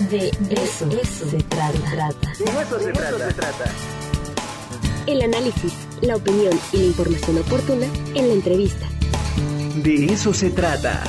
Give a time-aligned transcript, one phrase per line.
[0.00, 2.32] De eso, se trata.
[2.36, 3.64] De eso se trata.
[5.06, 8.88] El análisis, la opinión y la información oportuna en la entrevista.
[9.76, 11.00] De eso se trata.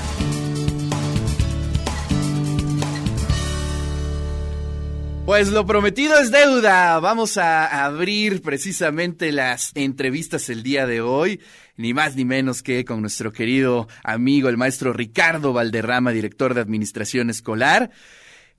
[5.26, 7.00] Pues lo prometido es deuda.
[7.00, 11.42] Vamos a abrir precisamente las entrevistas el día de hoy,
[11.76, 16.62] ni más ni menos que con nuestro querido amigo, el maestro Ricardo Valderrama, director de
[16.62, 17.90] Administración Escolar,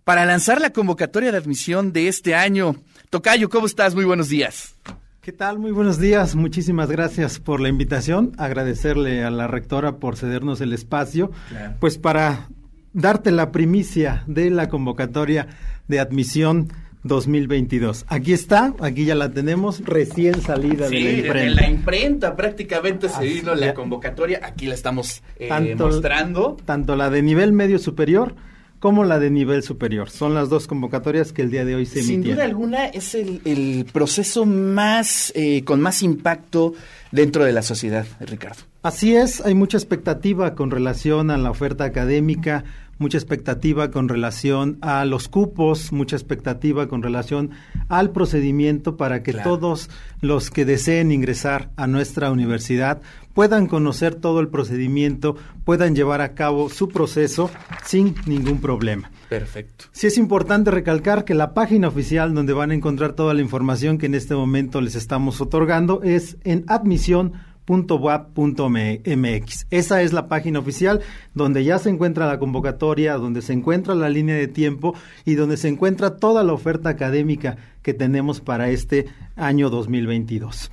[0.07, 2.77] para lanzar la convocatoria de admisión de este año.
[3.11, 3.97] Tocayo, ¿cómo estás?
[3.97, 4.77] Muy buenos días.
[5.21, 5.59] ¿Qué tal?
[5.59, 6.37] Muy buenos días.
[6.37, 8.31] Muchísimas gracias por la invitación.
[8.39, 11.33] Agradecerle a la rectora por cedernos el espacio,
[11.81, 12.47] pues para
[12.93, 15.49] darte la primicia de la convocatoria
[15.89, 16.69] de admisión
[17.03, 18.05] 2022.
[18.07, 21.41] Aquí está, aquí ya la tenemos, recién salida de la imprenta.
[21.41, 26.59] de la imprenta prácticamente se vino la convocatoria, aquí la estamos eh, mostrando.
[26.65, 28.37] Tanto la de nivel medio superior
[28.79, 30.11] como la de nivel superior.
[30.11, 32.25] Son las dos convocatorias que el día de hoy se emitieron.
[32.25, 36.75] Sin duda alguna es el, proceso más, eh, con más impacto
[37.11, 38.63] dentro de la sociedad, Ricardo.
[38.83, 42.65] Así es, hay mucha expectativa con relación a la oferta académica,
[42.99, 47.51] mucha expectativa con relación a los cupos, mucha expectativa con relación
[47.89, 49.91] al procedimiento para que todos
[50.21, 53.03] los que deseen ingresar a nuestra universidad
[53.37, 57.51] puedan conocer todo el procedimiento, puedan llevar a cabo su proceso
[57.85, 59.11] sin ningún problema.
[59.29, 59.85] Perfecto.
[59.93, 63.99] Sí es importante recalcar que la página oficial donde van a encontrar toda la información
[63.99, 67.35] que en este momento les estamos otorgando es en admisión
[67.69, 69.67] .wap.mx.
[69.71, 71.03] Esa es la página oficial
[71.35, 74.95] donde ya se encuentra la convocatoria, donde se encuentra la línea de tiempo
[75.27, 80.71] y donde se encuentra toda la oferta académica que tenemos para este año 2022.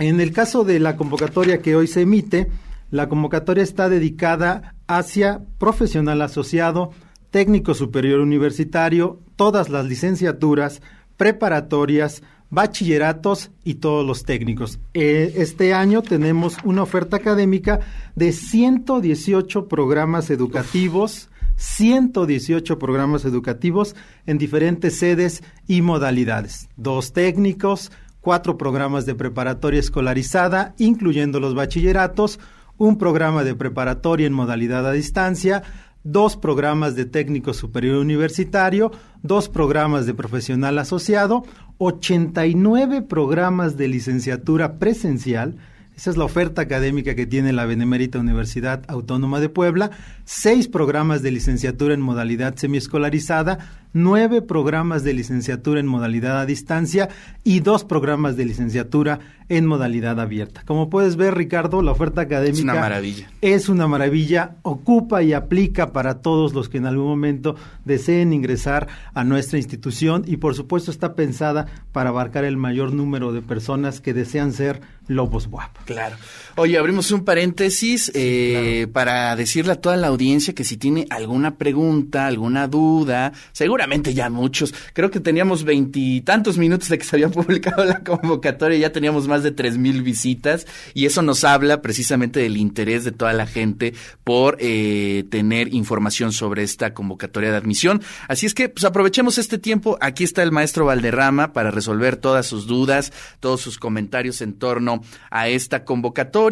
[0.00, 2.48] En el caso de la convocatoria que hoy se emite,
[2.90, 6.92] la convocatoria está dedicada hacia profesional asociado,
[7.30, 10.80] técnico superior universitario, todas las licenciaturas,
[11.18, 14.80] preparatorias, bachilleratos y todos los técnicos.
[14.94, 17.80] Eh, este año tenemos una oferta académica
[18.16, 21.28] de 118 programas educativos.
[21.56, 23.94] 118 programas educativos
[24.24, 26.70] en diferentes sedes y modalidades.
[26.78, 32.38] Dos técnicos, cuatro programas de preparatoria escolarizada, incluyendo los bachilleratos,
[32.76, 35.62] un programa de preparatoria en modalidad a distancia,
[36.02, 38.90] dos programas de técnico superior universitario,
[39.22, 41.44] dos programas de profesional asociado,
[41.78, 45.56] 89 programas de licenciatura presencial,
[46.00, 49.90] esa es la oferta académica que tiene la Benemérita Universidad Autónoma de Puebla,
[50.24, 53.58] seis programas de licenciatura en modalidad semiescolarizada,
[53.92, 57.08] nueve programas de licenciatura en modalidad a distancia
[57.44, 60.62] y dos programas de licenciatura en modalidad abierta.
[60.64, 63.30] Como puedes ver, Ricardo, la oferta académica es una maravilla.
[63.40, 68.86] Es una maravilla, ocupa y aplica para todos los que en algún momento deseen ingresar
[69.12, 74.00] a nuestra institución y por supuesto está pensada para abarcar el mayor número de personas
[74.00, 75.82] que desean ser lobos guapos.
[75.84, 76.16] Claro.
[76.62, 81.56] Oye, abrimos un paréntesis eh, para decirle a toda la audiencia que si tiene alguna
[81.56, 87.28] pregunta, alguna duda, seguramente ya muchos, creo que teníamos veintitantos minutos de que se había
[87.30, 92.40] publicado la convocatoria, ya teníamos más de tres mil visitas y eso nos habla precisamente
[92.40, 98.02] del interés de toda la gente por eh, tener información sobre esta convocatoria de admisión.
[98.28, 99.96] Así es que pues aprovechemos este tiempo.
[100.02, 105.00] Aquí está el maestro Valderrama para resolver todas sus dudas, todos sus comentarios en torno
[105.30, 106.49] a esta convocatoria.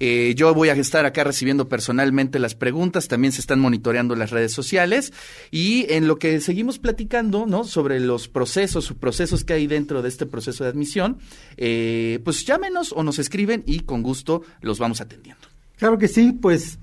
[0.00, 4.30] Eh, yo voy a estar acá recibiendo personalmente las preguntas, también se están monitoreando las
[4.30, 5.12] redes sociales
[5.50, 7.64] y en lo que seguimos platicando, ¿no?
[7.64, 11.18] Sobre los procesos, procesos que hay dentro de este proceso de admisión,
[11.56, 15.48] eh, pues llámenos o nos escriben y con gusto los vamos atendiendo.
[15.76, 16.78] Claro que sí, pues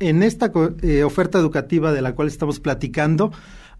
[0.00, 0.52] en esta
[0.82, 3.32] eh, oferta educativa de la cual estamos platicando,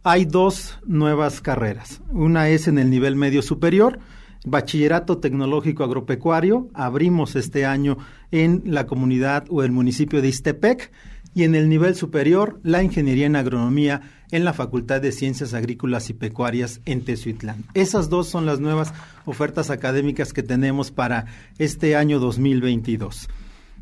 [0.03, 2.01] hay dos nuevas carreras.
[2.11, 3.99] Una es en el nivel medio superior,
[4.45, 6.69] Bachillerato Tecnológico Agropecuario.
[6.75, 7.99] Abrimos este año
[8.31, 10.93] en la comunidad o el municipio de Istepec.
[11.35, 16.09] Y en el nivel superior, la Ingeniería en Agronomía en la Facultad de Ciencias Agrícolas
[16.11, 17.65] y Pecuarias en Tezuitlán.
[17.75, 18.95] Esas dos son las nuevas
[19.25, 21.27] ofertas académicas que tenemos para
[21.59, 23.29] este año 2022.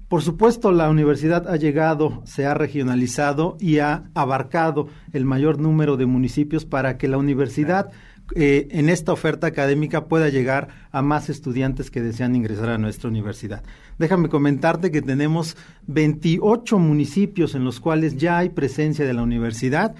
[0.08, 5.96] Por supuesto, la universidad ha llegado, se ha regionalizado y ha abarcado el mayor número
[5.96, 7.90] de municipios para que la universidad
[8.34, 13.08] eh, en esta oferta académica pueda llegar a más estudiantes que desean ingresar a nuestra
[13.08, 13.62] universidad.
[13.98, 15.56] Déjame comentarte que tenemos
[15.86, 19.94] 28 municipios en los cuales ya hay presencia de la universidad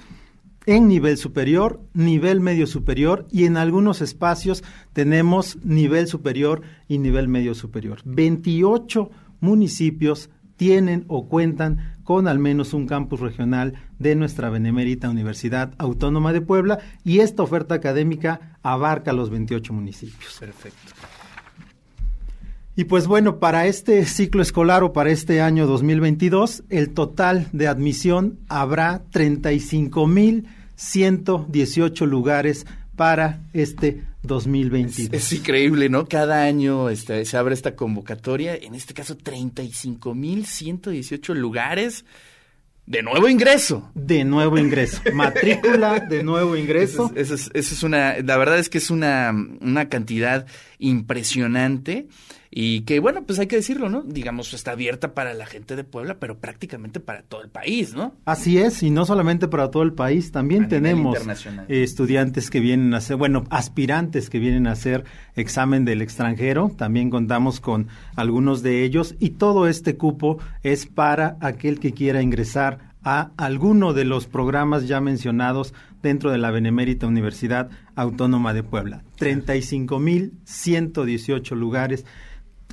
[0.66, 4.62] en nivel superior, nivel medio superior y en algunos espacios
[4.92, 8.00] tenemos nivel superior y nivel medio superior.
[8.04, 15.74] 28 municipios tienen o cuentan con al menos un campus regional de nuestra benemérita Universidad
[15.78, 20.38] Autónoma de Puebla y esta oferta académica abarca los 28 municipios.
[20.38, 20.92] Perfecto.
[22.74, 27.68] Y pues bueno, para este ciclo escolar o para este año 2022, el total de
[27.68, 32.66] admisión habrá 35.118 lugares
[32.96, 35.12] para este 2022.
[35.12, 36.06] Es, es, increíble, ¿no?
[36.06, 42.04] Cada año este, se abre esta convocatoria, en este caso 35.118 lugares.
[42.86, 43.90] De nuevo ingreso.
[43.94, 45.00] De nuevo ingreso.
[45.14, 47.12] Matrícula de nuevo ingreso.
[47.14, 50.46] Eso es, eso es, eso es una, la verdad es que es una, una cantidad
[50.78, 52.08] impresionante
[52.54, 54.02] y que bueno, pues hay que decirlo, ¿no?
[54.02, 58.12] Digamos, está abierta para la gente de Puebla, pero prácticamente para todo el país, ¿no?
[58.26, 62.60] Así es, y no solamente para todo el país, también A tenemos eh, estudiantes que
[62.60, 65.04] vienen a hacer, bueno, aspirantes que vienen a hacer
[65.34, 71.38] examen del extranjero, también contamos con algunos de ellos, y todo este cupo es para
[71.40, 75.72] aquel que quiera ingresar a alguno de los programas ya mencionados
[76.02, 79.04] dentro de la Benemérita Universidad Autónoma de Puebla.
[79.18, 82.04] 35.118 lugares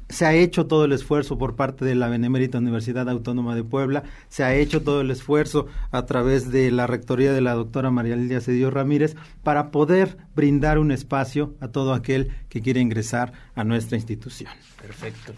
[0.10, 4.04] se ha hecho todo el esfuerzo por parte de la Benemérita Universidad Autónoma de Puebla,
[4.28, 8.16] se ha hecho todo el esfuerzo a través de la rectoría de la doctora María
[8.16, 13.64] Lidia Cedillo Ramírez para poder brindar un espacio a todo aquel que quiere ingresar a
[13.64, 14.52] nuestra institución.
[14.82, 15.34] Perfecto.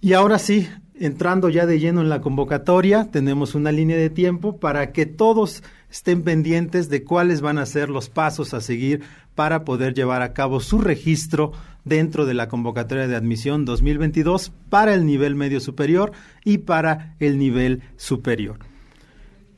[0.00, 0.68] Y ahora sí,
[0.98, 5.62] entrando ya de lleno en la convocatoria, tenemos una línea de tiempo para que todos
[5.90, 9.02] estén pendientes de cuáles van a ser los pasos a seguir
[9.34, 11.52] para poder llevar a cabo su registro
[11.84, 16.12] dentro de la convocatoria de admisión 2022 para el nivel medio superior
[16.44, 18.58] y para el nivel superior.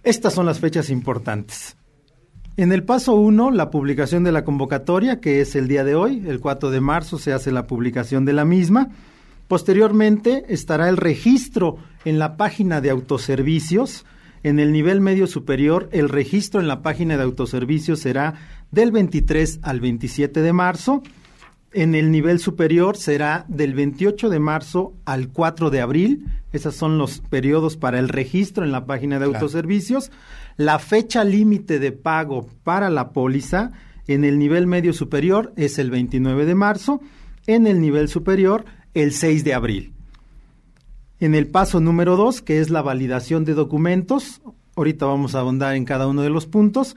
[0.03, 1.77] Estas son las fechas importantes.
[2.57, 6.25] En el paso 1, la publicación de la convocatoria, que es el día de hoy,
[6.27, 8.89] el 4 de marzo se hace la publicación de la misma.
[9.47, 11.77] Posteriormente estará el registro
[12.07, 14.07] en la página de autoservicios.
[14.43, 18.35] En el nivel medio superior, el registro en la página de autoservicios será
[18.71, 21.03] del 23 al 27 de marzo.
[21.73, 26.27] En el nivel superior será del 28 de marzo al 4 de abril.
[26.53, 29.39] Esos son los periodos para el registro en la página de Claro.
[29.39, 30.11] autoservicios.
[30.57, 33.73] La fecha límite de pago para la póliza
[34.07, 37.01] en el nivel medio superior es el 29 de marzo.
[37.47, 38.65] En el nivel superior,
[38.95, 39.93] el 6 de abril.
[41.21, 44.41] En el paso número 2, que es la validación de documentos,
[44.77, 46.97] ahorita vamos a ahondar en cada uno de los puntos.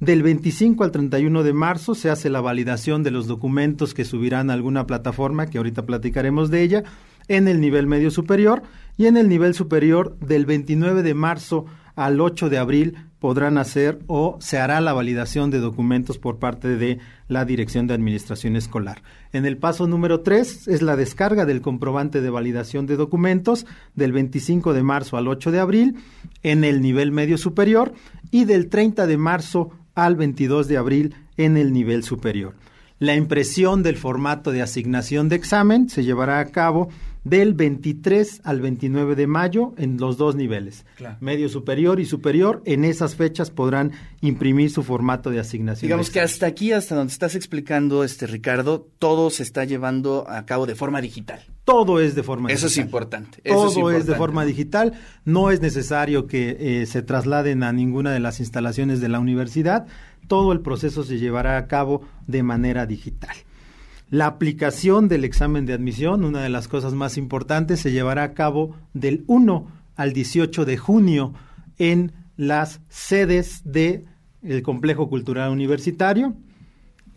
[0.00, 4.48] Del 25 al 31 de marzo se hace la validación de los documentos que subirán
[4.48, 6.84] a alguna plataforma, que ahorita platicaremos de ella,
[7.28, 8.62] en el nivel medio superior.
[8.96, 11.66] Y en el nivel superior, del 29 de marzo
[11.96, 16.76] al 8 de abril, podrán hacer o se hará la validación de documentos por parte
[16.76, 16.98] de
[17.28, 19.02] la Dirección de Administración Escolar.
[19.34, 24.12] En el paso número 3 es la descarga del comprobante de validación de documentos del
[24.12, 25.96] 25 de marzo al 8 de abril
[26.42, 27.92] en el nivel medio superior
[28.30, 29.70] y del 30 de marzo
[30.04, 32.54] al 22 de abril en el nivel superior.
[32.98, 36.90] La impresión del formato de asignación de examen se llevará a cabo
[37.24, 41.16] del 23 al 29 de mayo en los dos niveles, Claro.
[41.20, 42.62] medio superior y superior.
[42.64, 45.86] En esas fechas podrán imprimir su formato de asignación.
[45.88, 50.44] Digamos que hasta aquí, hasta donde estás explicando, este Ricardo, todo se está llevando a
[50.46, 51.40] cabo de forma digital.
[51.70, 52.86] Todo es de forma Eso es digital.
[52.86, 53.40] importante.
[53.44, 54.94] eso Todo es, es, de forma digital.
[55.24, 59.86] No es necesario que eh, se trasladen a ninguna de las instalaciones de la universidad.
[60.26, 63.36] Todo el proceso se llevará a cabo de manera digital.
[64.10, 68.34] La aplicación del examen de admisión, una de las cosas más importantes, se llevará a
[68.34, 71.32] cabo del 1 al 18 de junio
[71.78, 74.04] en las sedes de
[74.42, 76.34] el Complejo Cultural Universitario,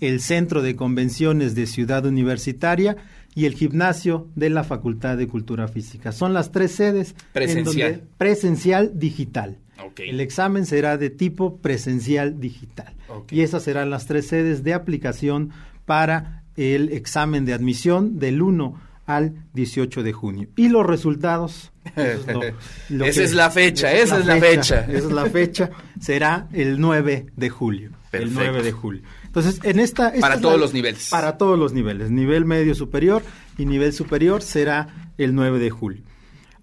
[0.02, 2.98] el Centro de Convenciones de Ciudad Universitaria
[3.36, 6.12] y el gimnasio de la Facultad de Cultura Física.
[6.12, 7.92] Son las tres sedes en Presencial.
[7.94, 9.58] donde- presencial digital.
[9.84, 10.02] Ok.
[10.02, 12.94] El examen será de tipo presencial digital.
[13.10, 13.32] Ok.
[13.34, 15.50] Y esas serán las tres sedes de aplicación
[15.86, 20.48] para el examen de admisión del 1 al 18 de junio.
[20.56, 21.72] Y los resultados.
[21.98, 22.40] es lo-
[22.90, 24.82] lo Esa que- es la fecha, esa es la fecha.
[24.86, 25.70] Esa es la fecha.
[26.00, 27.90] Será el 9 de julio.
[28.14, 28.34] El Perfecto.
[28.52, 29.02] 9 de julio.
[29.36, 30.10] Entonces, en esta.
[30.10, 31.10] esta Para es todos la- los niveles.
[31.10, 32.12] Para todos los niveles.
[32.12, 33.24] Nivel medio superior
[33.58, 36.04] y nivel superior será el 9 de julio.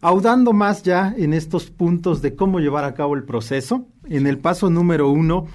[0.01, 4.39] Audando más ya en estos puntos de cómo llevar a cabo el proceso, en el
[4.39, 5.47] paso número uno,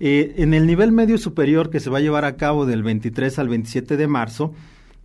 [0.00, 3.38] eh, en el nivel medio superior que se va a llevar a cabo del 23
[3.38, 4.52] al 27 de marzo,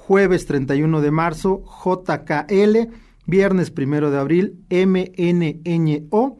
[0.06, 2.90] jueves 31 de marzo, JKL,
[3.26, 6.36] viernes 1 de abril, MNNO,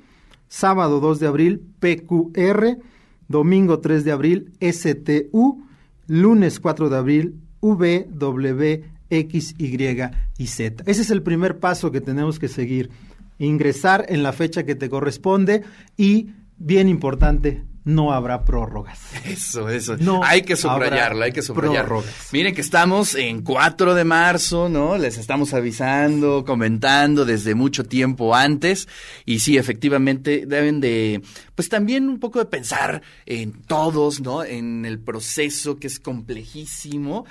[0.49, 2.79] sábado 2 de abril, PQR,
[3.27, 5.65] domingo 3 de abril, STU,
[6.07, 9.99] lunes 4 de abril, VW X, Y
[10.37, 10.85] y Z.
[10.87, 12.91] Ese es el primer paso que tenemos que seguir.
[13.39, 15.63] Ingresar en la fecha que te corresponde
[15.97, 18.99] y, bien importante, no habrá prórrogas.
[19.25, 19.97] Eso, eso.
[19.99, 22.03] No hay que subrayarlo, hay que subrayarlo.
[22.33, 24.97] Miren que estamos en 4 de marzo, ¿no?
[24.99, 28.89] Les estamos avisando, comentando desde mucho tiempo antes.
[29.25, 31.23] Y sí, efectivamente, deben de,
[31.55, 34.45] pues también un poco de pensar en todos, ¿no?
[34.45, 37.25] En el proceso que es complejísimo.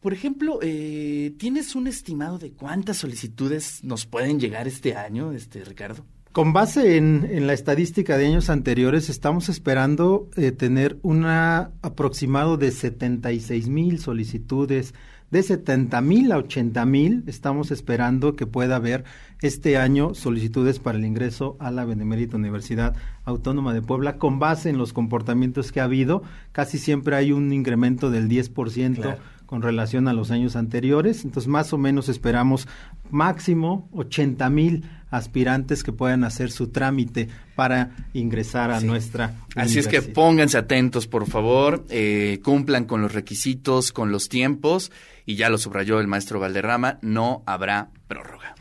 [0.00, 5.64] Por ejemplo, eh, ¿tienes un estimado de cuántas solicitudes nos pueden llegar este año, este
[5.64, 6.04] Ricardo?
[6.32, 12.70] Con base en, la estadística de años anteriores, estamos esperando eh, tener un aproximado de
[12.70, 14.94] 76 mil solicitudes.
[15.30, 19.04] De 70 mil a 80 mil estamos esperando que pueda haber
[19.42, 22.96] este año solicitudes para el ingreso a la Benemérita Universidad
[23.26, 26.22] Autónoma de Puebla con base en los comportamientos que ha habido.
[26.52, 31.26] Casi siempre hay un incremento del 10% con relación a los años anteriores.
[31.26, 32.68] Entonces, más o menos esperamos
[33.10, 39.86] máximo 80 mil aspirantes que puedan hacer su trámite para ingresar a nuestra Así es
[39.86, 44.90] que pónganse atentos, por favor, eh, cumplan con los requisitos, con los tiempos,
[45.26, 48.54] y ya lo subrayó el maestro Valderrama, no habrá prórroga.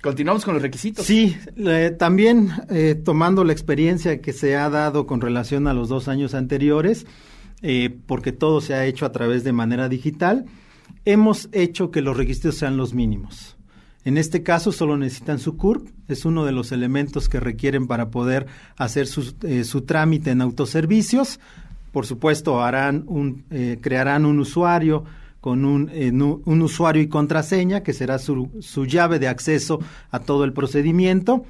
[0.00, 1.04] Continuamos con los requisitos.
[1.04, 1.36] Sí,
[1.98, 6.34] también eh, tomando la experiencia que se ha dado con relación a los dos años
[6.34, 7.04] anteriores,
[7.62, 10.46] eh, porque todo se ha hecho a través de manera digital,
[11.04, 13.57] hemos hecho que los requisitos sean los mínimos.
[14.04, 18.10] En este caso solo necesitan su CURP, es uno de los elementos que requieren para
[18.10, 21.40] poder hacer su, eh, su trámite en autoservicios.
[21.92, 25.04] Por supuesto, harán un, eh, crearán un usuario
[25.40, 25.90] con un,
[26.44, 29.78] un, usuario y contraseña que será su, su llave de acceso
[30.10, 31.44] a todo el procedimiento.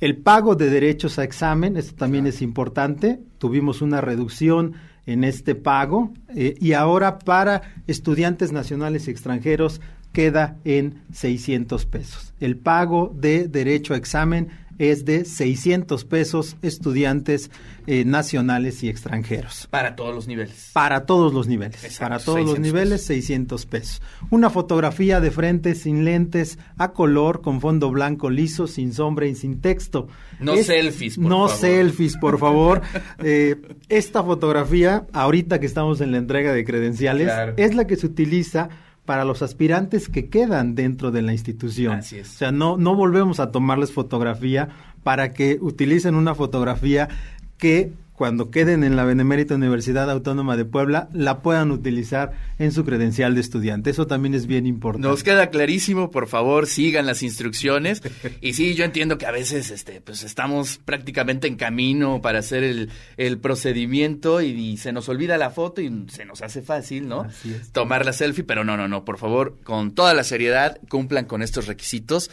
[0.00, 3.18] El pago de derechos a examen, esto también es importante.
[3.38, 4.74] Tuvimos una reducción
[5.06, 9.80] en este pago eh, y ahora para estudiantes nacionales y extranjeros
[10.16, 12.32] queda en 600 pesos.
[12.40, 17.50] El pago de derecho a examen es de 600 pesos estudiantes
[17.86, 19.68] eh, nacionales y extranjeros.
[19.70, 20.70] Para todos los niveles.
[20.72, 21.98] Para todos los niveles.
[21.98, 24.00] para todos los niveles, 600 pesos.
[24.30, 29.34] Una fotografía de frente sin lentes, a color, con fondo blanco liso, sin sombra y
[29.34, 30.08] sin texto.
[30.40, 32.80] No selfies, por no selfies, por favor.
[33.22, 33.56] Eh,
[33.90, 38.70] esta fotografía, ahorita que estamos en la entrega de credenciales, es la que se utiliza
[39.06, 41.98] para los aspirantes que quedan dentro de la institución.
[41.98, 42.34] Así es.
[42.34, 44.68] O sea, no, no volvemos a tomarles fotografía
[45.02, 47.08] para que utilicen una fotografía
[47.56, 52.84] que cuando queden en la Benemérita Universidad Autónoma de Puebla, la puedan utilizar en su
[52.84, 53.90] credencial de estudiante.
[53.90, 55.06] Eso también es bien importante.
[55.06, 58.02] Nos queda clarísimo, por favor, sigan las instrucciones.
[58.40, 62.64] Y sí, yo entiendo que a veces este, pues estamos prácticamente en camino para hacer
[62.64, 67.26] el, el procedimiento y, se nos olvida la foto y se nos hace fácil, ¿no?
[67.72, 71.42] Tomar la selfie, pero no, no, no, por favor, con toda la seriedad, cumplan con
[71.42, 72.30] estos requisitos.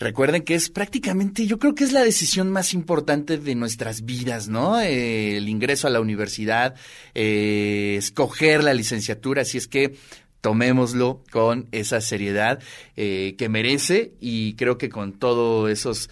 [0.00, 4.48] Recuerden que es prácticamente, yo creo que es la decisión más importante de nuestras vidas,
[4.48, 4.80] ¿no?
[4.80, 6.74] Eh, el ingreso a la universidad,
[7.14, 9.96] eh, escoger la licenciatura, así es que
[10.40, 12.60] tomémoslo con esa seriedad
[12.96, 16.08] eh, que merece y creo que con todos esos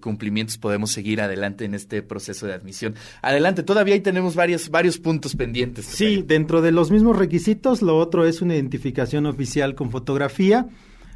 [0.00, 2.94] cumplimientos podemos seguir adelante en este proceso de admisión.
[3.20, 5.86] Adelante, todavía ahí tenemos varios, varios puntos pendientes.
[5.86, 10.68] Sí, dentro de los mismos requisitos, lo otro es una identificación oficial con fotografía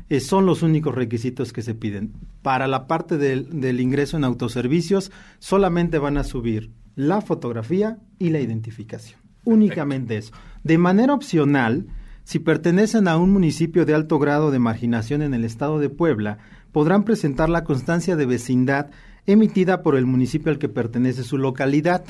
[0.08, 2.12] eh, son los únicos requisitos que se piden.
[2.42, 8.30] Para la parte del, del ingreso en autoservicios, solamente van a subir la fotografía y
[8.30, 9.20] la identificación.
[9.44, 10.32] Únicamente eso.
[10.62, 11.86] De manera opcional,
[12.24, 16.38] si pertenecen a un municipio de alto grado de marginación en el estado de Puebla,
[16.72, 18.90] podrán presentar la constancia de vecindad
[19.26, 22.04] emitida por el municipio al que pertenece su localidad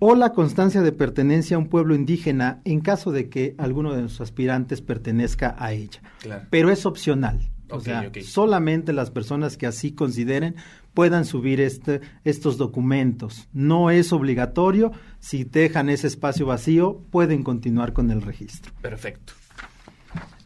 [0.00, 4.02] o la constancia de pertenencia a un pueblo indígena en caso de que alguno de
[4.02, 6.00] los aspirantes pertenezca a ella.
[6.20, 6.46] Claro.
[6.50, 7.50] Pero es opcional.
[7.68, 10.56] O sea, solamente las personas que así consideren
[10.92, 13.48] puedan subir este, estos documentos.
[13.52, 14.90] No es obligatorio.
[15.20, 18.72] Si dejan ese espacio vacío, pueden continuar con el registro.
[18.82, 19.34] Perfecto.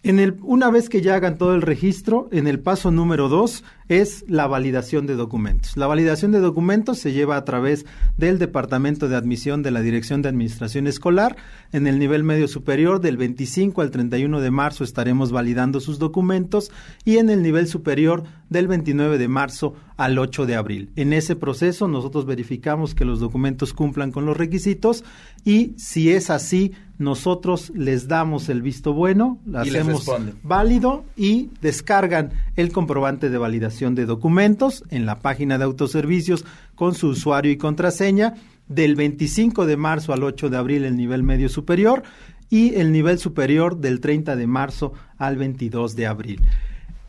[0.03, 3.65] En el, una vez que ya hagan todo el registro, en el paso número dos
[3.89, 5.77] es la validación de documentos.
[5.77, 7.85] La validación de documentos se lleva a través
[8.17, 11.37] del Departamento de Admisión de la Dirección de Administración Escolar.
[11.73, 16.71] En el nivel medio superior, del 25 al 31 de marzo estaremos validando sus documentos
[17.05, 20.91] y en el nivel superior, del 29 de marzo al 8 de abril.
[20.97, 25.05] En ese proceso nosotros verificamos que los documentos cumplan con los requisitos
[25.45, 30.09] y si es así, nosotros les damos el visto bueno, lo hacemos
[30.43, 36.95] válido y descargan el comprobante de validación de documentos en la página de autoservicios con
[36.95, 38.35] su usuario y contraseña.
[38.67, 42.03] Del 25 de marzo al 8 de abril el nivel medio superior
[42.49, 46.41] y el nivel superior del 30 de marzo al 22 de abril.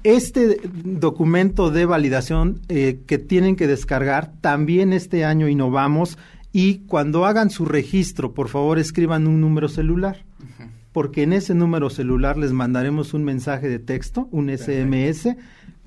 [0.03, 6.17] Este documento de validación eh, que tienen que descargar, también este año innovamos
[6.51, 10.24] y cuando hagan su registro, por favor escriban un número celular,
[10.93, 15.36] porque en ese número celular les mandaremos un mensaje de texto, un SMS,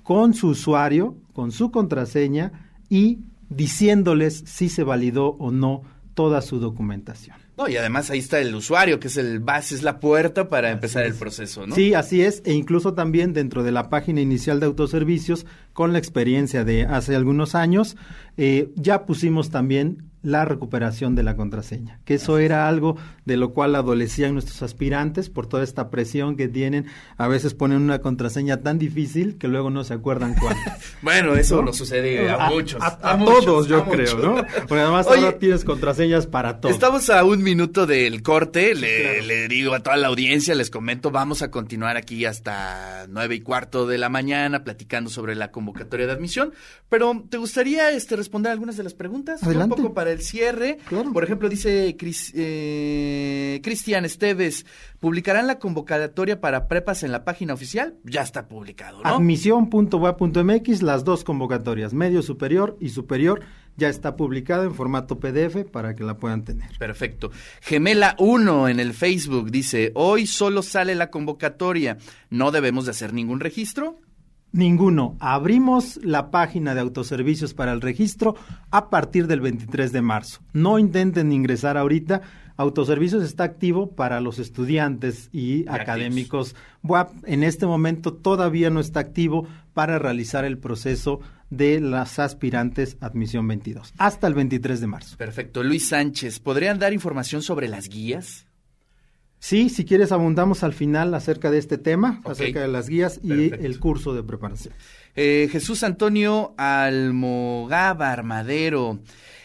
[0.08, 3.18] con su usuario, con su contraseña y
[3.50, 5.82] diciéndoles si se validó o no
[6.14, 7.36] toda su documentación.
[7.58, 10.70] No, y además ahí está el usuario, que es el base, es la puerta para
[10.70, 11.74] empezar el proceso, ¿no?
[11.74, 15.98] Sí, así es, e incluso también dentro de la página inicial de autoservicios, con la
[15.98, 17.98] experiencia de hace algunos años,
[18.38, 23.52] eh, ya pusimos también la recuperación de la contraseña, que eso era algo de lo
[23.54, 26.86] cual adolecían nuestros aspirantes por toda esta presión que tienen.
[27.16, 30.56] A veces ponen una contraseña tan difícil que luego no se acuerdan cuál.
[31.00, 31.62] Bueno, eso ¿No?
[31.62, 32.82] nos sucede a, muchos.
[32.82, 34.24] A, a muchos, todos, yo creo, muchos.
[34.24, 34.34] ¿no?
[34.66, 36.72] Porque además Oye, ahora tienes contraseñas para todo.
[36.72, 38.74] Estamos a un minuto del corte.
[38.74, 43.36] Le, le digo a toda la audiencia, les comento, vamos a continuar aquí hasta nueve
[43.36, 46.52] y cuarto de la mañana platicando sobre la convocatoria de admisión.
[46.88, 49.42] Pero ¿te gustaría este responder algunas de las preguntas?
[49.42, 49.76] Adelante.
[49.76, 50.78] Un poco para el cierre.
[50.88, 51.12] Claro.
[51.12, 54.66] Por ejemplo, dice Cris- eh, Cristian Esteves,
[55.00, 57.94] ¿publicarán la convocatoria para prepas en la página oficial?
[58.04, 59.08] Ya está publicado, ¿no?
[60.82, 63.40] Las dos convocatorias, medio superior y superior,
[63.76, 66.76] ya está publicada en formato PDF para que la puedan tener.
[66.78, 67.30] Perfecto.
[67.60, 71.96] Gemela 1 en el Facebook dice, hoy solo sale la convocatoria,
[72.30, 74.00] ¿no debemos de hacer ningún registro?
[74.52, 75.16] Ninguno.
[75.20, 78.34] Abrimos la página de autoservicios para el registro
[78.70, 80.40] a partir del 23 de marzo.
[80.52, 82.22] No intenten ingresar ahorita.
[82.56, 86.56] Autoservicios está activo para los estudiantes y académicos.
[86.82, 92.96] WAP en este momento todavía no está activo para realizar el proceso de las aspirantes
[93.00, 95.16] admisión 22 hasta el 23 de marzo.
[95.16, 95.62] Perfecto.
[95.62, 98.47] Luis Sánchez, ¿podrían dar información sobre las guías?
[99.40, 103.28] Sí, si quieres abundamos al final acerca de este tema, acerca de las guías y
[103.28, 103.66] Perfecto.
[103.66, 104.74] el curso de preparación.
[105.14, 109.00] Eh, Jesús Antonio Almogávar Madero,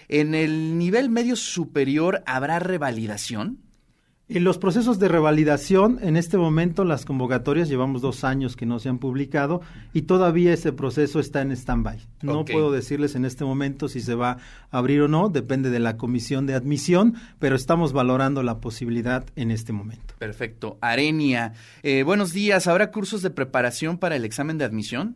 [0.07, 3.62] ¿en el nivel medio superior habrá revalidación?
[4.33, 8.79] En los procesos de revalidación, en este momento las convocatorias llevamos dos años que no
[8.79, 9.61] se han publicado
[9.93, 11.99] y todavía ese proceso está en stand-by.
[12.23, 14.39] No puedo decirles en este momento si se va
[14.71, 19.23] a abrir o no, depende de la comisión de admisión, pero estamos valorando la posibilidad
[19.35, 20.15] en este momento.
[20.17, 20.79] Perfecto.
[20.81, 25.15] Arenia, eh, buenos días, ¿habrá cursos de preparación para el examen de admisión?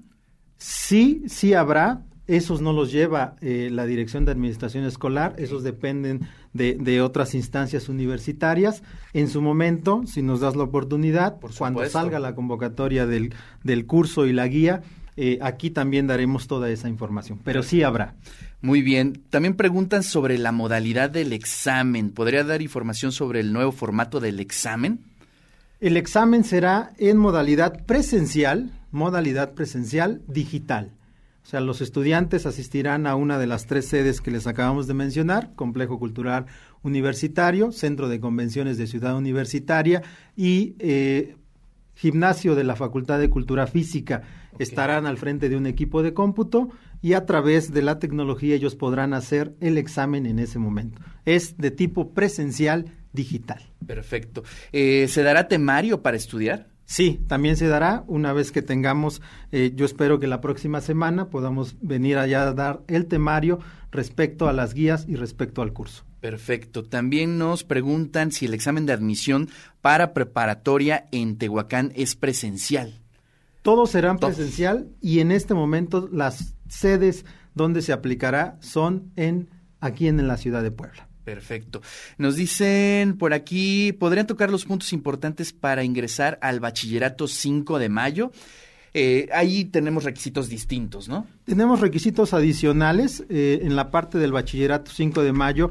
[0.60, 2.04] Sí, sí habrá.
[2.28, 7.34] Esos no los lleva eh, la Dirección de Administración Escolar, esos dependen de, de otras
[7.34, 8.84] instancias universitarias.
[9.14, 13.86] En su momento, si nos das la oportunidad, Por cuando salga la convocatoria del, del
[13.86, 14.82] curso y la guía,
[15.16, 18.16] eh, aquí también daremos toda esa información, pero sí habrá.
[18.62, 19.24] Muy bien.
[19.30, 22.12] También preguntan sobre la modalidad del examen.
[22.12, 25.00] ¿Podría dar información sobre el nuevo formato del examen?
[25.80, 30.92] El examen será en modalidad presencial, modalidad presencial digital.
[31.48, 34.94] O sea, los estudiantes asistirán a una de las tres sedes que les acabamos de
[34.94, 36.46] mencionar, Complejo Cultural
[36.84, 40.04] Universitario, Centro de Convenciones de Ciudad Universitaria
[40.36, 41.38] y eh,
[41.96, 44.24] Gimnasio de la Facultad de Cultura Física.
[44.60, 46.68] Estarán al frente de un equipo de cómputo
[47.02, 51.02] y a través de la tecnología ellos podrán hacer el examen en ese momento.
[51.24, 53.62] Es de tipo presencial digital.
[53.86, 54.44] Perfecto.
[54.74, 56.68] Eh, ¿Se dará temario para estudiar?
[56.90, 59.22] Sí, también se dará una vez que tengamos,
[59.52, 63.60] eh, yo espero que la próxima semana podamos venir allá a dar el temario
[63.92, 66.06] respecto a las guías y respecto al curso.
[66.22, 66.86] Perfecto.
[66.86, 69.50] También nos preguntan si el examen de admisión
[69.82, 73.02] para preparatoria en Tehuacán es presencial.
[73.64, 74.36] Todos serán Todos.
[74.36, 79.50] presencial y en este momento las sedes donde se aplicará son en
[79.82, 81.07] aquí en la ciudad de Puebla.
[81.28, 81.82] Perfecto.
[82.18, 87.90] Nos dicen por aquí, ¿podrían tocar los puntos importantes para ingresar al bachillerato 5 de
[87.90, 88.32] mayo?
[88.94, 91.28] Eh, ahí tenemos requisitos distintos, ¿no?
[91.44, 93.26] Tenemos requisitos adicionales.
[93.28, 95.70] eh, en la parte del bachillerato 5 de mayo,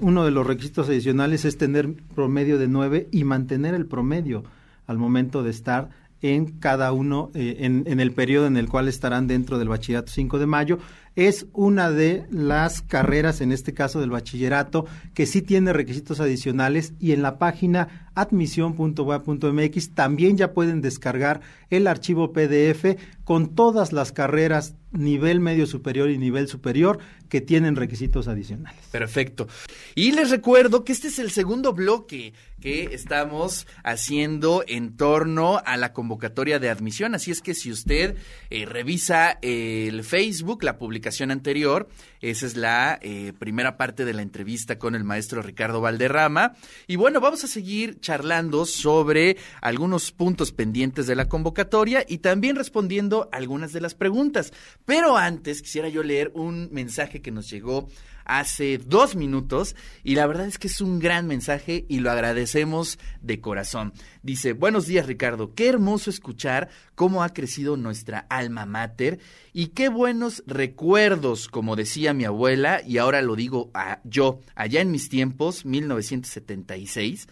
[0.00, 4.42] uno de los requisitos adicionales es tener promedio de 9 y mantener el promedio
[4.86, 5.90] al momento de estar
[6.22, 10.10] en cada uno, eh, en, en el periodo en el cual estarán dentro del bachillerato
[10.10, 10.78] 5 de mayo.
[11.16, 16.92] Es una de las carreras, en este caso del bachillerato, que sí tiene requisitos adicionales
[16.98, 24.12] y en la página admisión.web.mx también ya pueden descargar el archivo PDF con todas las
[24.12, 28.80] carreras nivel medio superior y nivel superior que tienen requisitos adicionales.
[28.90, 29.48] Perfecto.
[29.94, 35.76] Y les recuerdo que este es el segundo bloque que estamos haciendo en torno a
[35.76, 37.14] la convocatoria de admisión.
[37.14, 38.16] Así es que si usted
[38.48, 41.88] eh, revisa el Facebook, la publicación anterior,
[42.22, 46.54] esa es la eh, primera parte de la entrevista con el maestro Ricardo Valderrama.
[46.86, 52.56] Y bueno, vamos a seguir charlando sobre algunos puntos pendientes de la convocatoria y también
[52.56, 54.52] respondiendo algunas de las preguntas.
[54.86, 57.88] Pero antes quisiera yo leer un mensaje que nos llegó
[58.26, 62.98] hace dos minutos y la verdad es que es un gran mensaje y lo agradecemos
[63.20, 63.92] de corazón.
[64.22, 69.18] Dice, buenos días Ricardo, qué hermoso escuchar cómo ha crecido nuestra alma mater
[69.52, 74.80] y qué buenos recuerdos, como decía mi abuela y ahora lo digo a- yo, allá
[74.80, 77.28] en mis tiempos, 1976,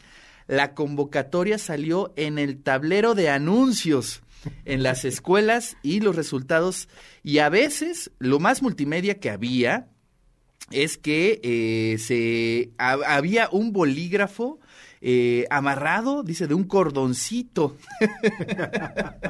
[0.47, 4.23] la convocatoria salió en el tablero de anuncios
[4.65, 6.89] en las escuelas y los resultados
[7.23, 9.89] y a veces lo más multimedia que había
[10.71, 14.59] es que eh, se ha- había un bolígrafo
[15.05, 17.77] eh, amarrado, dice, de un cordoncito.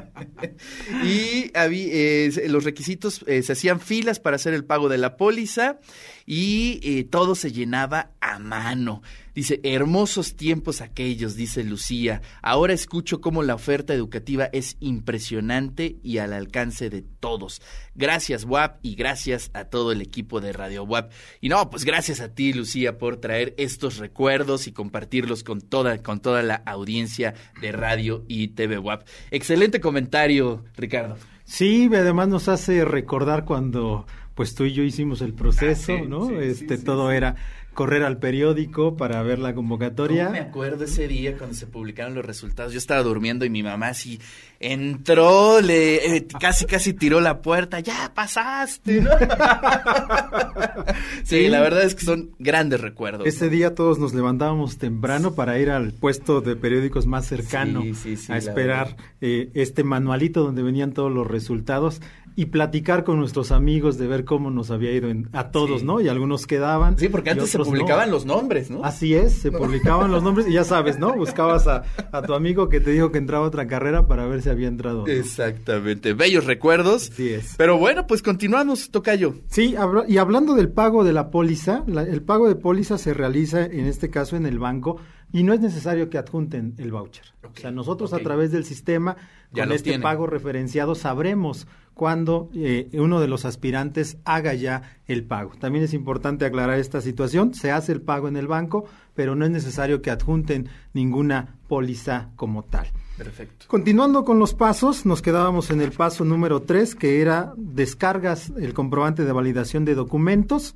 [1.05, 5.17] y habí- eh, los requisitos, eh, se hacían filas para hacer el pago de la
[5.17, 5.79] póliza
[6.27, 9.03] y eh, todo se llenaba a mano.
[9.35, 12.21] Dice, hermosos tiempos aquellos, dice Lucía.
[12.43, 17.63] Ahora escucho cómo la oferta educativa es impresionante y al alcance de todos.
[17.95, 21.11] Gracias, WAP, y gracias a todo el equipo de Radio WAP.
[21.41, 26.03] Y no, pues gracias a ti, Lucía, por traer estos recuerdos y compartirlos con toda,
[26.03, 29.07] con toda la audiencia de Radio y TV WAP.
[29.31, 31.17] Excelente comentario, Ricardo.
[31.45, 36.09] Sí, además nos hace recordar cuando pues tú y yo hicimos el proceso, Ah, sí,
[36.09, 36.27] ¿no?
[36.29, 37.17] sí, este sí, todo sí.
[37.17, 37.37] era
[37.75, 40.25] correr al periódico para ver la convocatoria.
[40.25, 42.73] ¿Cómo me acuerdo ese día cuando se publicaron los resultados?
[42.73, 44.21] Yo estaba durmiendo y mi mamá así
[44.61, 49.11] entró, le eh, casi casi tiró la puerta, ya pasaste, ¿no?
[51.25, 53.27] sí, la verdad es que son grandes recuerdos.
[53.27, 57.95] Ese día todos nos levantábamos temprano para ir al puesto de periódicos más cercano Sí,
[57.95, 62.01] sí, sí, a esperar eh, este manualito donde venían todos los resultados
[62.37, 65.87] y platicar con nuestros amigos de ver cómo nos había ido en- a todos, Sí.
[65.87, 66.01] ¿no?
[66.01, 66.99] Y algunos quedaban.
[66.99, 67.65] Sí, porque antes se no.
[67.65, 68.85] publicaban los nombres, ¿no?
[68.85, 71.15] Así es, se publicaban los nombres y ya sabes, ¿no?
[71.15, 74.43] Buscabas a, a tu amigo que te dijo que entraba a otra carrera para ver
[74.43, 75.07] si había entrado.
[75.07, 75.13] no.
[75.13, 77.11] Exactamente, bellos recuerdos.
[77.11, 77.55] Así es.
[77.57, 79.35] Pero bueno, pues continuamos, Tocayo.
[79.49, 79.75] Sí,
[80.09, 83.87] y hablando del pago de la póliza, la- el pago de póliza se realiza en
[83.87, 84.99] este caso en el banco
[85.33, 87.25] y no es necesario que adjunten el voucher.
[87.43, 89.17] O sea, nosotros a través del sistema,
[89.53, 95.25] Ya con este pago referenciado, sabremos cuándo eh, uno de los aspirantes haga ya el
[95.25, 95.53] pago.
[95.59, 97.55] También es importante aclarar esta situación.
[97.55, 102.31] Se hace el pago en el banco, pero no es necesario que adjunten ninguna póliza
[102.37, 102.87] como tal.
[103.17, 103.67] Perfecto.
[103.69, 108.75] Continuando con los pasos, nos quedábamos en el paso número 3, que era descargas el
[108.75, 110.75] comprobante de validación de documentos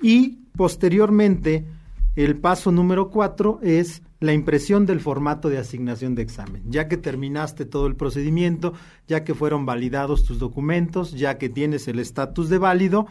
[0.00, 1.64] y posteriormente
[2.16, 6.62] el paso número 4 es la impresión del formato de asignación de examen.
[6.66, 8.72] Ya que terminaste todo el procedimiento,
[9.08, 13.06] ya que fueron validados tus documentos, ya que tienes el estatus de válido,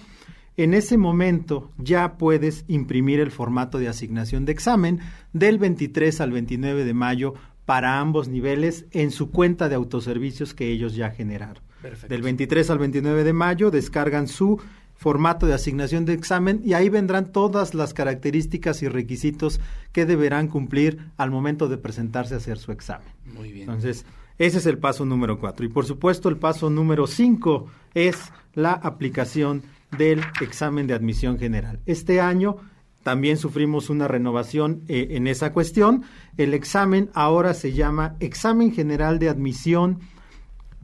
[0.58, 5.00] en ese momento ya puedes imprimir el formato de asignación de examen
[5.34, 7.34] del 23 al 29 de mayo
[7.66, 11.64] para ambos niveles en su cuenta de autoservicios que ellos ya generaron.
[11.82, 12.14] Perfecto.
[12.14, 14.62] Del 23 al 29 de mayo descargan su
[15.02, 19.60] formato de asignación de examen y ahí vendrán todas las características y requisitos
[19.94, 23.08] que deberán cumplir al momento de presentarse a hacer su examen.
[23.36, 23.68] Muy bien.
[23.68, 24.06] Entonces,
[24.38, 25.66] ese es el paso número cuatro.
[25.66, 29.64] Y por supuesto, el paso número cinco es la aplicación
[29.98, 31.80] del examen de admisión general.
[31.88, 32.58] Este año
[33.02, 36.04] también sufrimos una renovación eh, en esa cuestión.
[36.38, 39.98] El examen ahora se llama Examen General de Admisión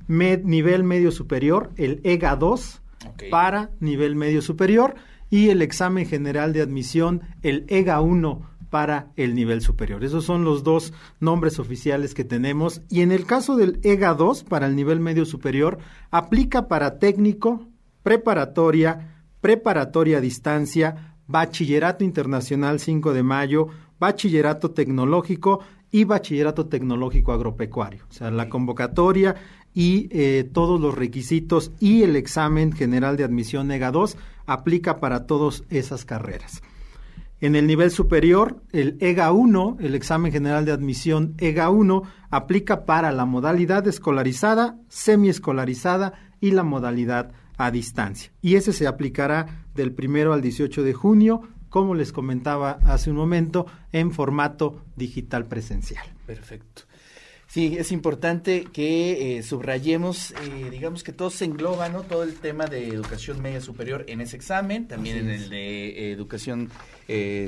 [0.07, 2.81] Med- Nivel Medio Superior, el EGA 2,
[3.29, 4.95] Para nivel medio superior,
[5.29, 10.03] y el examen general de admisión, el EGA 1, para el nivel superior.
[10.03, 12.81] Esos son los dos nombres oficiales que tenemos.
[12.89, 15.79] Y en el caso del EGA 2, para el nivel medio superior,
[16.11, 17.67] aplica para técnico,
[18.03, 23.67] preparatoria, preparatoria a distancia, Bachillerato Internacional 5 de Mayo,
[23.99, 25.59] Bachillerato Tecnológico
[25.91, 28.05] y Bachillerato Tecnológico Agropecuario.
[28.09, 29.35] O sea, la convocatoria
[29.77, 35.27] y eh, todos los requisitos y el examen general de admisión EGA 2 aplica para
[35.27, 36.63] todas esas carreras.
[37.41, 42.85] En el nivel superior, el EGA 1, el examen general de admisión EGA 1, aplica
[42.85, 48.31] para la modalidad escolarizada, semiescolarizada y la modalidad a distancia.
[48.41, 53.17] Y ese se aplicará del primero al 18 de junio, como les comentaba hace un
[53.17, 56.07] momento, en formato digital presencial.
[56.25, 56.86] Perfecto.
[57.57, 62.03] Sí, es importante que eh, subrayemos, eh, digamos que todo se engloba, ¿no?
[62.03, 66.11] Todo el tema de educación media superior en ese examen, también en el de eh,
[66.11, 66.69] educación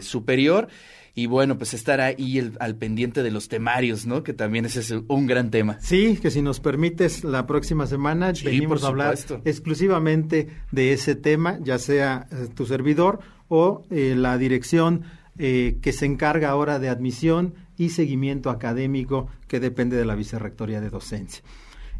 [0.01, 0.67] superior.
[1.13, 4.23] Y bueno, pues estar ahí al pendiente de los temarios, ¿no?
[4.23, 5.77] Que también ese es un gran tema.
[5.79, 11.59] Sí, que si nos permites, la próxima semana venimos a hablar exclusivamente de ese tema,
[11.61, 15.03] ya sea tu servidor o la dirección
[15.37, 20.91] que se encarga ahora de admisión y seguimiento académico que depende de la Vicerrectoría de
[20.91, 21.41] Docencia.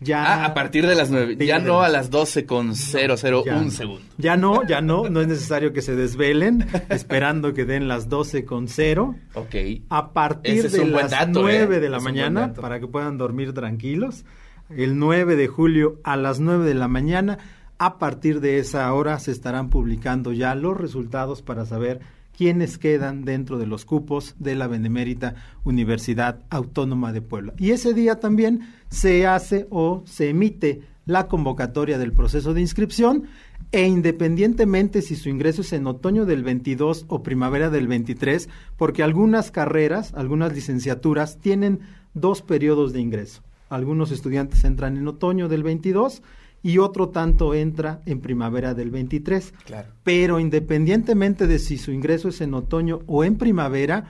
[0.00, 3.42] Ya, ah, a partir de las nueve, ya no a las doce con cero cero
[3.44, 4.00] un segundo.
[4.16, 8.44] Ya no, ya no, no es necesario que se desvelen esperando que den las doce
[8.44, 9.16] con cero.
[9.34, 9.56] Ok.
[9.88, 11.26] A partir de las ¿eh?
[11.28, 14.24] nueve de la mañana, para que puedan dormir tranquilos,
[14.70, 17.38] el 9 de julio a las nueve de la mañana,
[17.78, 22.00] a partir de esa hora se estarán publicando ya los resultados para saber
[22.38, 27.52] quiénes quedan dentro de los cupos de la Benemérita Universidad Autónoma de Puebla.
[27.58, 33.24] Y ese día también se hace o se emite la convocatoria del proceso de inscripción
[33.72, 39.02] e independientemente si su ingreso es en otoño del 22 o primavera del 23, porque
[39.02, 41.80] algunas carreras, algunas licenciaturas tienen
[42.14, 43.42] dos periodos de ingreso.
[43.68, 46.22] Algunos estudiantes entran en otoño del 22
[46.62, 49.54] y otro tanto entra en primavera del 23.
[49.64, 49.88] Claro.
[50.02, 54.06] Pero independientemente de si su ingreso es en otoño o en primavera,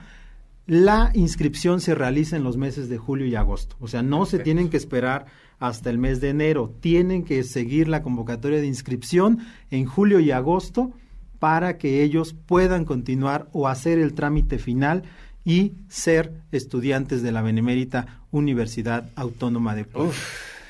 [0.65, 3.75] la inscripción se realiza en los meses de julio y agosto.
[3.79, 5.25] O sea, no se tienen que esperar
[5.57, 6.73] hasta el mes de enero.
[6.79, 9.39] Tienen que seguir la convocatoria de inscripción
[9.71, 10.91] en julio y agosto
[11.39, 15.03] para que ellos puedan continuar o hacer el trámite final
[15.43, 20.13] y ser estudiantes de la Benemérita Universidad Autónoma de Puebla.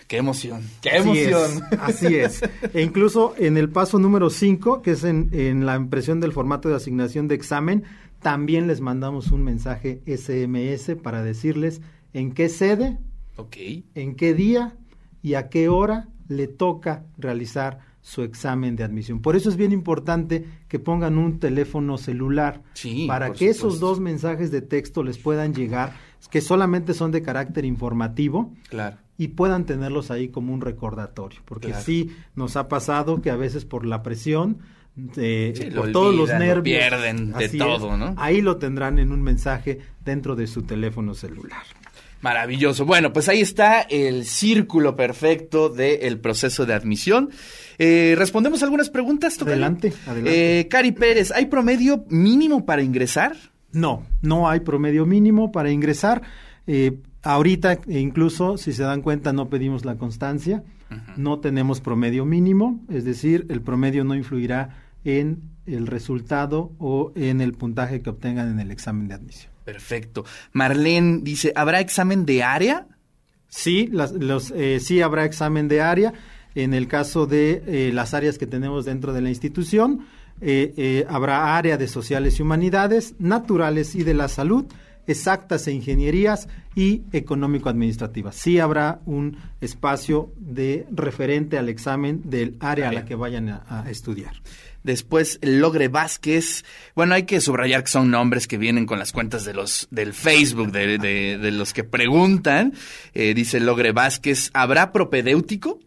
[0.09, 1.61] Qué emoción, qué emoción.
[1.79, 2.41] así es.
[2.73, 6.67] E incluso en el paso número 5, que es en, en, la impresión del formato
[6.67, 7.83] de asignación de examen,
[8.19, 11.81] también les mandamos un mensaje SMS para decirles
[12.13, 12.97] en qué sede,
[13.37, 13.85] okay.
[13.93, 14.75] en qué día
[15.21, 19.21] y a qué hora le toca realizar su examen de admisión.
[19.21, 22.63] Por eso es bien importante que pongan un teléfono celular
[23.07, 25.95] para que esos dos mensajes de texto les puedan llegar,
[26.27, 28.53] que solamente son de carácter informativo.
[28.69, 33.35] Claro y puedan tenerlos ahí como un recordatorio, porque sí nos ha pasado que a
[33.35, 34.59] veces por la presión,
[34.95, 38.15] de, por todos los nervios, pierden de todo, ¿no?
[38.17, 41.63] Ahí lo tendrán en un mensaje dentro de su teléfono celular.
[42.21, 42.85] Maravilloso.
[42.85, 47.29] Bueno, pues ahí está el círculo perfecto del proceso de admisión.
[47.77, 49.41] Eh, ¿Respondemos algunas preguntas?
[49.41, 50.59] Adelante, adelante.
[50.59, 53.35] Eh, Cari Pérez, ¿hay promedio mínimo para ingresar?
[53.71, 56.21] No, no hay promedio mínimo para ingresar.
[56.67, 60.63] Eh, Ahorita, e incluso, si se dan cuenta, no pedimos la constancia,
[61.17, 67.41] no tenemos promedio mínimo, es decir, el promedio no influirá en el resultado o en
[67.41, 69.51] el puntaje que obtengan en el examen de admisión.
[69.65, 70.23] Perfecto.
[70.53, 72.87] Marlene dice, ¿habrá examen de área?
[73.49, 76.13] Sí, los, eh, sí habrá examen de área.
[76.55, 80.07] En el caso de eh, las áreas que tenemos dentro de la institución,
[80.41, 84.65] eh, habrá área de sociales y humanidades, naturales y de la salud
[85.09, 88.35] exactas e ingenierías y económico-administrativas.
[88.35, 93.85] Sí habrá un espacio de referente al examen del área a la que vayan a,
[93.89, 94.33] estudiar.
[94.83, 96.63] Después, Logre Vázquez.
[96.95, 100.13] Bueno, hay que subrayar que son nombres que vienen con las cuentas de los del
[100.13, 102.73] Facebook, de, de, los que preguntan.
[103.13, 105.79] Eh, dice Logre Vázquez, ¿habrá propedéutico?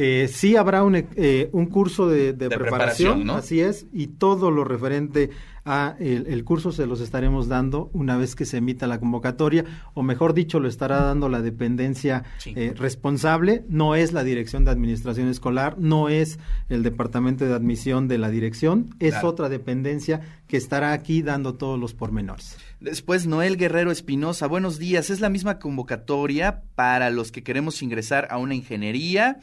[0.00, 5.30] Eh, sí habrá un, eh, un curso de, preparación, así es, y todo lo referente
[5.64, 9.64] a el, el, curso se los estaremos dando una vez que se emita la convocatoria,
[9.94, 12.52] o mejor dicho, lo estará dando la dependencia sí.
[12.54, 18.06] eh, responsable, no es la Dirección de Administración Escolar, no es el Departamento de Admisión
[18.06, 19.28] de la Dirección, es claro.
[19.30, 22.56] otra dependencia que estará aquí dando todos los pormenores.
[22.78, 25.10] Después, Noel Guerrero Espinosa, buenos días.
[25.10, 29.40] Es la misma convocatoria para los que queremos ingresar a una ingeniería.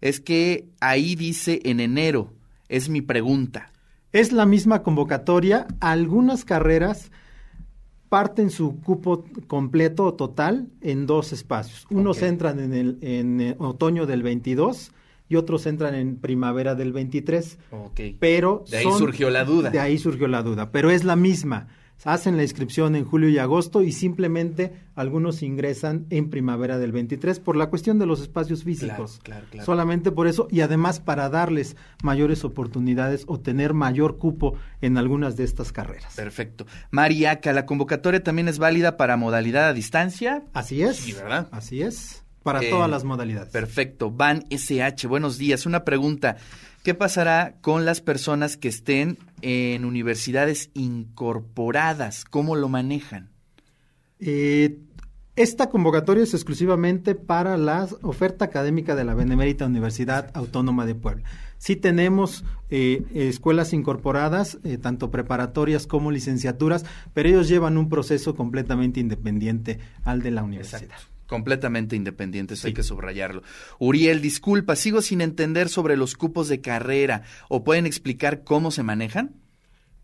[0.00, 2.32] Es que ahí dice en enero,
[2.68, 3.72] es mi pregunta.
[4.12, 5.66] Es la misma convocatoria.
[5.80, 7.10] Algunas carreras
[8.08, 11.86] parten su cupo completo o total en dos espacios.
[11.90, 12.28] Unos okay.
[12.28, 14.92] entran en, el, en el otoño del 22
[15.28, 17.58] y otros entran en primavera del 23.
[17.70, 18.16] Okay.
[18.20, 19.70] Pero de ahí son, surgió la duda.
[19.70, 21.66] De ahí surgió la duda, pero es la misma.
[22.04, 27.40] Hacen la inscripción en julio y agosto y simplemente algunos ingresan en primavera del 23
[27.40, 29.20] por la cuestión de los espacios físicos.
[29.22, 29.66] Claro, claro, claro.
[29.66, 35.36] Solamente por eso y además para darles mayores oportunidades o tener mayor cupo en algunas
[35.36, 36.14] de estas carreras.
[36.14, 36.66] Perfecto.
[36.90, 40.44] Mariaca, ¿la convocatoria también es válida para modalidad a distancia?
[40.52, 40.96] Así es.
[40.96, 41.48] Sí, ¿verdad?
[41.52, 42.23] Así es.
[42.44, 43.50] Para eh, todas las modalidades.
[43.50, 44.12] Perfecto.
[44.12, 45.66] Van SH, buenos días.
[45.66, 46.36] Una pregunta.
[46.84, 52.26] ¿Qué pasará con las personas que estén en universidades incorporadas?
[52.26, 53.30] ¿Cómo lo manejan?
[54.20, 54.78] Eh,
[55.34, 61.24] esta convocatoria es exclusivamente para la oferta académica de la Benemérita Universidad Autónoma de Puebla.
[61.56, 68.36] Sí tenemos eh, escuelas incorporadas, eh, tanto preparatorias como licenciaturas, pero ellos llevan un proceso
[68.36, 70.82] completamente independiente al de la universidad.
[70.82, 72.68] Exacto completamente independientes, sí.
[72.68, 73.42] hay que subrayarlo.
[73.78, 77.22] Uriel, disculpa, sigo sin entender sobre los cupos de carrera.
[77.48, 79.34] ¿O pueden explicar cómo se manejan?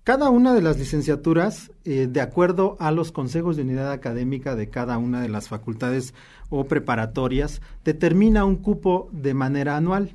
[0.03, 4.71] Cada una de las licenciaturas, eh, de acuerdo a los consejos de unidad académica de
[4.71, 6.15] cada una de las facultades
[6.49, 10.15] o preparatorias, determina un cupo de manera anual.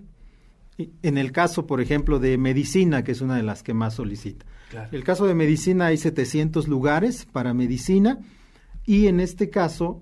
[0.78, 4.46] En el caso, por ejemplo, de medicina, que es una de las que más solicita.
[4.70, 4.90] Claro.
[4.92, 8.20] El caso de medicina hay 700 lugares para medicina
[8.86, 10.02] y en este caso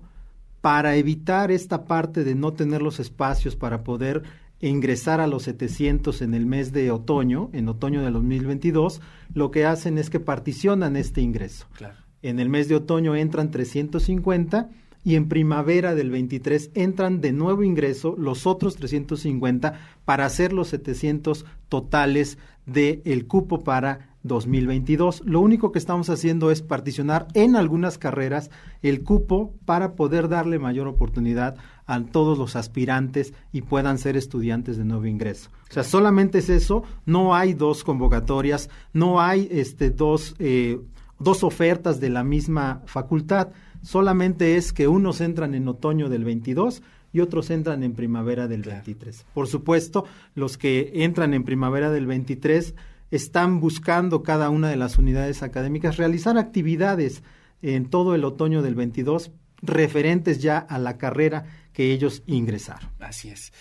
[0.64, 4.22] para evitar esta parte de no tener los espacios para poder
[4.60, 9.02] ingresar a los 700 en el mes de otoño, en otoño de 2022,
[9.34, 11.66] lo que hacen es que particionan este ingreso.
[11.76, 11.96] Claro.
[12.22, 14.70] En el mes de otoño entran 350
[15.04, 20.68] y en primavera del 23 entran de nuevo ingreso los otros 350 para hacer los
[20.68, 25.22] 700 totales del el cupo para 2022.
[25.26, 28.50] Lo único que estamos haciendo es particionar en algunas carreras
[28.82, 31.56] el cupo para poder darle mayor oportunidad
[31.86, 35.50] a todos los aspirantes y puedan ser estudiantes de nuevo ingreso.
[35.70, 40.80] O sea, solamente es eso, no hay dos convocatorias, no hay este dos eh,
[41.18, 43.48] dos ofertas de la misma facultad,
[43.82, 46.82] solamente es que unos entran en otoño del 22
[47.12, 48.78] y otros entran en primavera del Claro.
[48.78, 49.26] 23.
[49.32, 52.74] Por supuesto, los que entran en primavera del 23
[53.14, 57.22] están buscando cada una de las unidades académicas realizar actividades
[57.62, 59.30] en todo el otoño del 22
[59.62, 62.90] referentes ya a la carrera que ellos ingresaron.
[62.98, 63.52] Así es.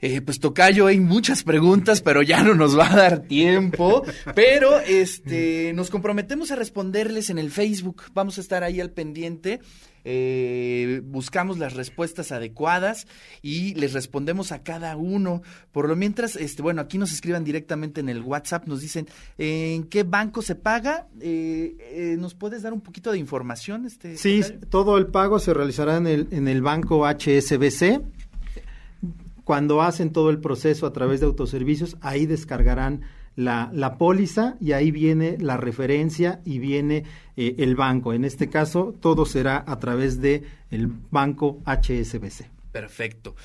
[0.00, 4.04] Eh, pues Tocayo, hay muchas preguntas, pero ya no nos va a dar tiempo.
[4.34, 8.02] Pero este, nos comprometemos a responderles en el Facebook.
[8.14, 9.60] Vamos a estar ahí al pendiente.
[10.10, 13.06] Eh, buscamos las respuestas adecuadas
[13.42, 15.42] y les respondemos a cada uno.
[15.70, 19.84] Por lo mientras, este, bueno, aquí nos escriban directamente en el WhatsApp, nos dicen en
[19.84, 21.08] qué banco se paga.
[21.20, 23.84] Eh, eh, ¿Nos puedes dar un poquito de información?
[23.84, 28.00] Este, Sí, todo el pago se realizará en el, en el banco HSBC.
[29.44, 33.02] Cuando hacen todo el proceso a través de autoservicios, ahí descargarán
[33.38, 37.04] la, la póliza y ahí viene la referencia y viene
[37.36, 38.12] eh, el banco.
[38.12, 42.50] En este caso, todo será a través de el banco HSBC.
[42.72, 43.36] Perfecto.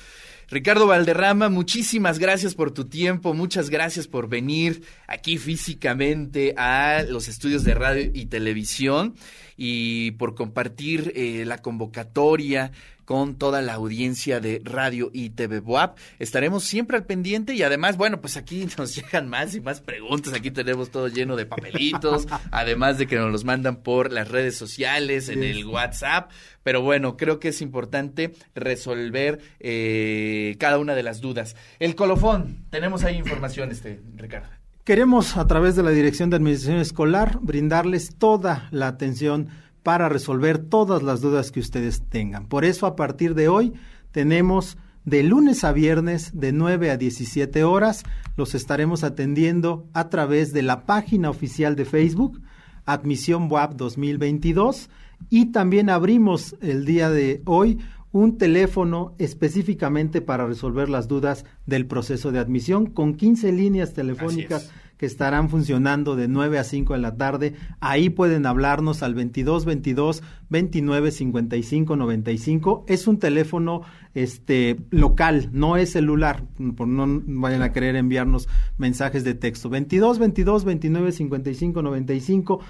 [0.48, 7.28] Ricardo Valderrama, muchísimas gracias por tu tiempo, muchas gracias por venir aquí físicamente a los
[7.28, 9.14] estudios de radio y televisión
[9.56, 12.72] y por compartir eh, la convocatoria
[13.04, 15.94] con toda la audiencia de Radio y TV Boab.
[16.18, 20.32] Estaremos siempre al pendiente y además, bueno, pues aquí nos llegan más y más preguntas.
[20.32, 24.56] Aquí tenemos todo lleno de papelitos, además de que nos los mandan por las redes
[24.56, 26.30] sociales, en el WhatsApp.
[26.62, 31.56] Pero bueno, creo que es importante resolver eh, cada una de las dudas.
[31.78, 34.48] El colofón, tenemos ahí información, este, Ricardo.
[34.84, 39.48] Queremos, a través de la Dirección de Administración Escolar, brindarles toda la atención
[39.82, 42.48] para resolver todas las dudas que ustedes tengan.
[42.48, 43.72] Por eso, a partir de hoy,
[44.12, 44.76] tenemos
[45.06, 48.02] de lunes a viernes de 9 a 17 horas.
[48.36, 52.42] Los estaremos atendiendo a través de la página oficial de Facebook,
[52.84, 54.90] Admisión WAP 2022.
[55.30, 57.78] Y también abrimos el día de hoy
[58.14, 64.68] un teléfono específicamente para resolver las dudas del proceso de admisión con 15 líneas telefónicas
[64.68, 67.54] que que estarán funcionando de 9 a 5 de la tarde.
[67.80, 72.84] Ahí pueden hablarnos al 22 22 29 55 95.
[72.86, 73.82] Es un teléfono
[74.14, 76.44] este local, no es celular,
[76.76, 78.48] por no vayan a querer enviarnos
[78.78, 79.68] mensajes de texto.
[79.68, 82.60] 22 22 29 55 95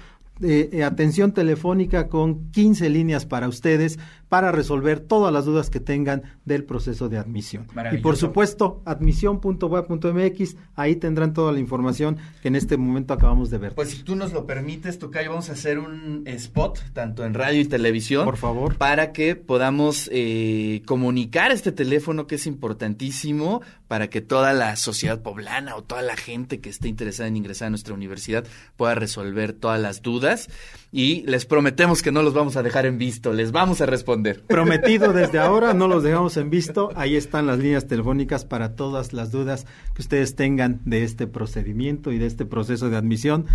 [0.41, 3.97] eh, atención telefónica con 15 líneas para ustedes
[4.29, 7.67] para resolver todas las dudas que tengan del proceso de admisión.
[7.91, 13.59] Y por supuesto, admisión.web.mx, ahí tendrán toda la información que en este momento acabamos de
[13.59, 13.75] ver.
[13.75, 17.61] Pues si tú nos lo permites, Tocayo, vamos a hacer un spot, tanto en radio
[17.61, 18.25] y televisión.
[18.25, 18.75] Por favor.
[18.77, 23.61] Para que podamos eh, comunicar este teléfono que es importantísimo
[23.95, 27.67] para que toda la sociedad poblana o toda la gente que esté interesada en ingresar
[27.67, 28.43] a nuestra universidad
[28.75, 30.49] pueda resolver todas las dudas.
[30.97, 34.41] Y les prometemos que no los vamos a dejar en visto, les vamos a responder.
[34.43, 36.89] Prometido desde ahora, no los dejamos en visto.
[36.95, 42.13] Ahí están las líneas telefónicas para todas las dudas que ustedes tengan de este procedimiento
[42.13, 43.45] y de este proceso de admisión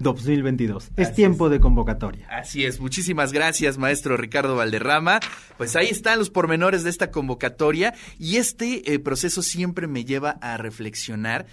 [0.00, 0.90] 2022.
[0.96, 2.26] Es tiempo de convocatoria.
[2.30, 5.20] Así es, muchísimas gracias, maestro Ricardo Valderrama.
[5.56, 10.30] Pues ahí están los pormenores de esta convocatoria y este eh, proceso siempre me lleva
[10.40, 11.46] a reflexionar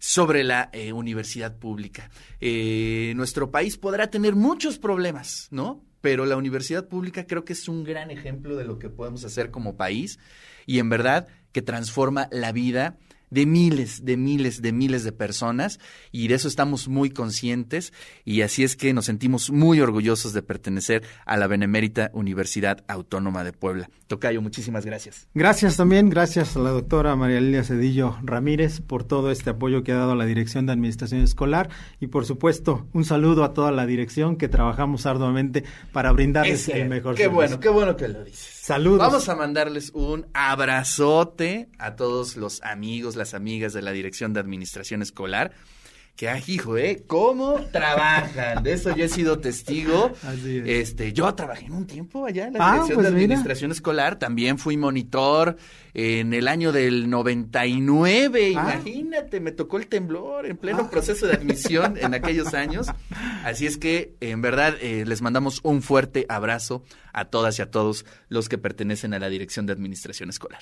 [0.00, 2.10] sobre la eh, universidad pública.
[2.40, 5.84] Eh, nuestro país podrá tener muchos problemas, ¿no?
[6.00, 9.50] Pero la universidad pública creo que es un gran ejemplo de lo que podemos hacer
[9.50, 10.18] como país
[10.66, 12.98] y en verdad que transforma la vida
[13.30, 15.80] de miles, de miles, de miles de personas
[16.12, 17.92] y de eso estamos muy conscientes
[18.24, 23.44] y así es que nos sentimos muy orgullosos de pertenecer a la Benemérita Universidad Autónoma
[23.44, 23.90] de Puebla.
[24.06, 25.28] Tocayo, muchísimas gracias.
[25.34, 29.92] Gracias también, gracias a la doctora María Lilia Cedillo Ramírez por todo este apoyo que
[29.92, 31.70] ha dado a la Dirección de Administración Escolar
[32.00, 36.88] y por supuesto un saludo a toda la dirección que trabajamos arduamente para brindarles el
[36.88, 38.60] mejor Qué bueno, qué bueno que lo dices.
[38.60, 38.98] Saludos.
[38.98, 44.40] Vamos a mandarles un abrazote a todos los amigos, las amigas de la Dirección de
[44.40, 45.52] Administración Escolar.
[46.16, 47.04] Que, ay, hijo, ¿eh?
[47.06, 48.62] ¿Cómo trabajan?
[48.62, 50.12] De eso yo he sido testigo.
[50.22, 50.90] Así es.
[50.90, 53.24] Este, yo trabajé en un tiempo allá en la Ah, Dirección pues de mira.
[53.26, 54.18] Administración Escolar.
[54.18, 55.56] También fui monitor
[55.94, 58.54] en el año del 99.
[58.56, 58.74] Ah.
[58.74, 62.88] Imagínate, me tocó el temblor en pleno proceso de admisión en aquellos años.
[63.44, 67.70] Así es que, en verdad, eh, les mandamos un fuerte abrazo a todas y a
[67.70, 70.60] todos los que pertenecen a la Dirección de Administración Escolar.